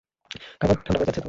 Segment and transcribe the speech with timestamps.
[0.59, 1.19] খাবার ঠাণ্ডা হয়ে যাচ্ছে তো!